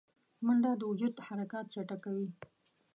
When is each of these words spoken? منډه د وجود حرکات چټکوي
منډه 0.45 0.71
د 0.79 0.81
وجود 0.91 1.13
حرکات 1.27 1.65
چټکوي 1.73 2.29